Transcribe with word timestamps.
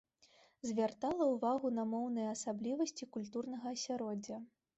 Звяртала 0.69 1.27
ўвагу 1.33 1.67
на 1.81 1.85
моўныя 1.91 2.33
асаблівасці 2.37 3.09
культурнага 3.19 3.77
асяроддзя. 3.79 4.43